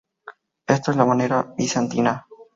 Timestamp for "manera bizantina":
1.05-2.25